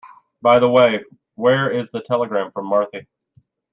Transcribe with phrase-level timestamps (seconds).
[0.41, 1.05] By the way,
[1.35, 3.05] where is the telegram from Marthe?